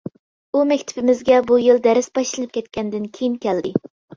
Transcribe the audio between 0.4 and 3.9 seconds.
ئۇ مەكتىپىمىزگە بۇ يىل دەرس باشلىنىپ كەتكەندىن كېيىن كەلدى.